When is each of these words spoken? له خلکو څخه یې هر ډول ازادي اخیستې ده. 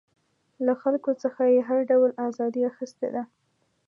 له 0.65 0.73
خلکو 0.81 1.11
څخه 1.23 1.41
یې 1.53 1.61
هر 1.67 1.79
ډول 1.91 2.11
ازادي 2.27 2.61
اخیستې 2.71 3.07
ده. 3.15 3.23